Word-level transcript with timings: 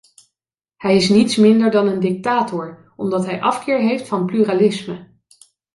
Hij 0.77 0.95
is 0.95 1.09
niets 1.09 1.35
minder 1.35 1.71
dan 1.71 1.87
een 1.87 1.99
dictator, 1.99 2.91
omdat 2.95 3.25
hij 3.25 3.33
een 3.33 3.41
afkeer 3.43 3.77
heeft 3.79 4.07
van 4.07 4.25
pluralisme. 4.25 5.07